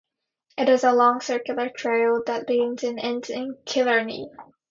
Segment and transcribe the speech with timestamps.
[0.57, 4.31] It is a long circular trail that begins and ends in Killarney.